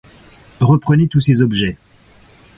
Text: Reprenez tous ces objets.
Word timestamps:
Reprenez 0.61 1.07
tous 1.07 1.19
ces 1.19 1.43
objets. 1.43 1.77